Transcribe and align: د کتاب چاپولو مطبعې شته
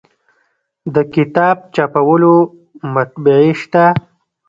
د 0.93 0.95
کتاب 1.13 1.57
چاپولو 1.75 2.35
مطبعې 2.93 3.51
شته 3.61 3.85